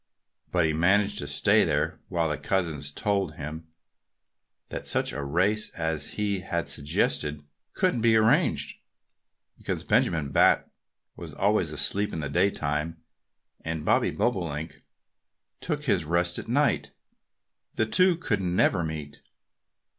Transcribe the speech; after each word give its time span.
But 0.51 0.65
he 0.65 0.73
managed 0.73 1.19
to 1.19 1.27
stay 1.27 1.63
there 1.63 1.99
while 2.07 2.27
the 2.29 2.37
cousins 2.39 2.89
told 2.91 3.35
him 3.35 3.67
that 4.69 4.87
such 4.87 5.13
a 5.13 5.21
race 5.23 5.69
as 5.77 6.13
he 6.13 6.39
had 6.39 6.67
suggested 6.67 7.43
couldn't 7.75 8.01
be 8.01 8.15
arranged, 8.15 8.79
because 9.59 9.83
Benjamin 9.83 10.31
Bat 10.31 10.67
was 11.15 11.35
always 11.35 11.69
asleep 11.69 12.11
in 12.13 12.19
the 12.19 12.29
daytime, 12.29 12.97
and 13.63 13.85
Bobby 13.85 14.09
Bobolink 14.09 14.81
took 15.59 15.83
his 15.83 16.03
rest 16.03 16.39
at 16.39 16.47
night. 16.47 16.93
The 17.75 17.85
two 17.85 18.15
could 18.17 18.41
never 18.41 18.83
meet. 18.83 19.21